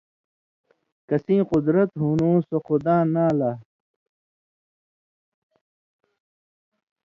[1.07, 3.51] کسیں قُدرت ہُون٘دوں سو خداں ناں لا